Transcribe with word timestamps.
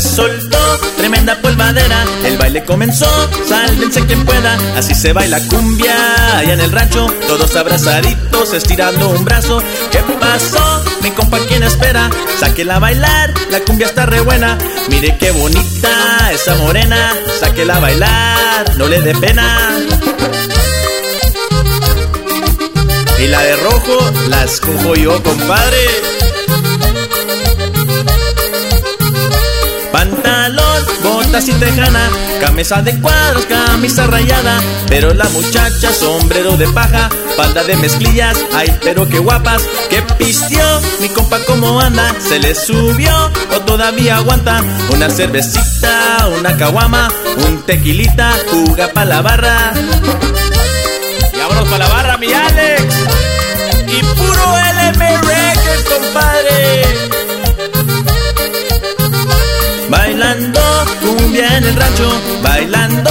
soltó, 0.00 0.78
tremenda 0.96 1.40
polvadera. 1.40 2.04
El 2.24 2.36
baile 2.38 2.64
comenzó, 2.64 3.06
sálvense 3.48 4.04
quien 4.06 4.24
pueda. 4.24 4.56
Así 4.76 4.94
se 4.94 5.12
baila 5.12 5.40
cumbia 5.48 6.38
allá 6.38 6.52
en 6.54 6.60
el 6.60 6.72
rancho. 6.72 7.06
Todos 7.26 7.54
abrazaditos, 7.56 8.52
estirando 8.52 9.10
un 9.10 9.24
brazo. 9.24 9.62
¿Qué 9.90 9.98
pasó? 10.18 10.84
Mi 11.02 11.10
compa, 11.10 11.38
¿quién 11.48 11.62
espera? 11.62 12.10
Sáquela 12.38 12.76
a 12.76 12.78
bailar, 12.78 13.32
la 13.50 13.60
cumbia 13.60 13.86
está 13.86 14.06
re 14.06 14.20
buena. 14.20 14.58
Mire 14.88 15.16
qué 15.18 15.30
bonita 15.30 16.32
esa 16.32 16.54
morena. 16.56 17.14
Sáquela 17.40 17.76
a 17.76 17.80
bailar, 17.80 18.76
no 18.76 18.88
le 18.88 19.00
dé 19.00 19.14
pena. 19.14 19.78
Y 23.18 23.26
la 23.28 23.40
de 23.42 23.56
rojo 23.56 24.12
la 24.28 24.44
escojo 24.44 24.94
yo, 24.96 25.22
compadre. 25.22 26.23
Y 31.34 31.52
tejana, 31.54 32.10
camisa 32.40 32.80
de 32.80 32.96
cuadros, 33.00 33.44
camisa 33.46 34.06
rayada. 34.06 34.62
Pero 34.86 35.12
la 35.12 35.28
muchacha, 35.30 35.92
sombrero 35.92 36.56
de 36.56 36.68
paja, 36.68 37.10
falda 37.36 37.64
de 37.64 37.74
mezclillas, 37.76 38.38
ay, 38.54 38.72
pero 38.84 39.08
qué 39.08 39.18
guapas. 39.18 39.60
Que 39.90 40.00
pistió, 40.16 40.62
mi 41.00 41.08
compa, 41.08 41.40
¿cómo 41.44 41.80
anda? 41.80 42.14
¿Se 42.20 42.38
le 42.38 42.54
subió 42.54 43.12
o 43.52 43.60
todavía 43.62 44.18
aguanta? 44.18 44.62
Una 44.90 45.10
cervecita, 45.10 46.28
una 46.38 46.56
caguama, 46.56 47.10
un 47.48 47.62
tequilita, 47.62 48.32
juga 48.52 48.92
pa' 48.92 49.04
la 49.04 49.20
barra. 49.20 49.72
Y 51.32 51.36
vámonos 51.36 51.68
pa' 51.68 51.78
la 51.78 51.88
barra, 51.88 52.16
mi 52.16 52.32
Alex. 52.32 52.83
Cumbia 61.34 61.56
en 61.56 61.64
el 61.64 61.74
rancho, 61.74 62.22
bailando 62.42 63.10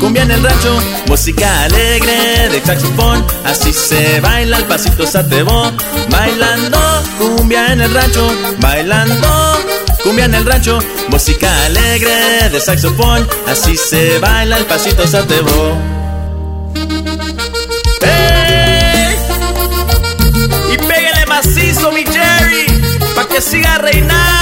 cumbia 0.00 0.22
en 0.22 0.30
el 0.30 0.42
rancho, 0.42 0.78
música 1.06 1.64
alegre 1.64 2.48
de 2.48 2.62
saxofón, 2.64 3.26
así 3.44 3.74
se 3.74 4.20
baila 4.20 4.56
el 4.56 4.64
pasito 4.64 5.06
satebo. 5.06 5.70
Bailando 6.08 6.78
cumbia 7.18 7.74
en 7.74 7.82
el 7.82 7.92
rancho, 7.92 8.26
bailando 8.58 9.28
cumbia 10.02 10.24
en 10.24 10.34
el 10.34 10.46
rancho, 10.46 10.78
música 11.10 11.66
alegre 11.66 12.48
de 12.50 12.58
saxofón, 12.58 13.28
así 13.46 13.76
se 13.76 14.18
baila 14.18 14.56
el 14.56 14.64
pasito 14.64 15.06
satebo. 15.06 15.76
¡Ey! 18.00 19.14
Y 20.72 20.76
pégale 20.78 21.26
macizo, 21.26 21.92
mi 21.92 22.02
Jerry, 22.02 22.66
pa' 23.14 23.28
que 23.28 23.42
siga 23.42 23.76
reinando 23.76 24.41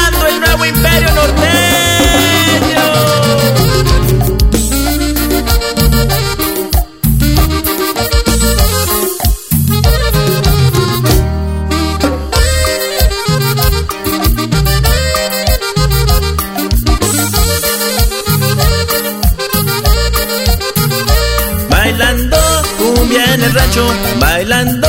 Bailando 21.83 22.37
cumbia 22.77 23.25
en 23.33 23.43
el 23.43 23.55
rancho, 23.55 23.87
bailando 24.19 24.89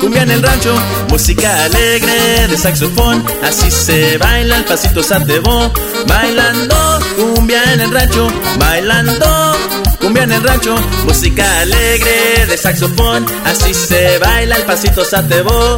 cumbia 0.00 0.22
en 0.24 0.32
el 0.32 0.42
rancho, 0.42 0.74
música 1.08 1.64
alegre 1.64 2.48
de 2.48 2.56
saxofón, 2.58 3.24
así 3.44 3.70
se 3.70 4.18
baila 4.18 4.56
el 4.56 4.64
pasito 4.64 5.00
satebo. 5.00 5.72
Bailando 6.08 6.98
cumbia 7.16 7.62
en 7.72 7.82
el 7.82 7.92
rancho, 7.92 8.26
bailando 8.58 9.56
cumbia 10.00 10.24
en 10.24 10.32
el 10.32 10.42
rancho, 10.42 10.74
música 11.04 11.60
alegre 11.60 12.46
de 12.48 12.58
saxofón, 12.58 13.24
así 13.44 13.72
se 13.72 14.18
baila 14.18 14.56
el 14.56 14.64
pasito 14.64 15.04
satebo. 15.04 15.76